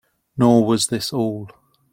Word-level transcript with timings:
Nor 0.35 0.65
was 0.65 0.87
this 0.87 1.13
all. 1.13 1.51